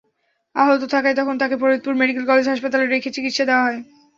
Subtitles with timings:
[0.55, 3.79] আহত থাকায় তখন তাঁকে ফরিদপুর মেডিকেল কলেজ হাসপাতালে রেখে চিকিৎসা দেওয়া হয়।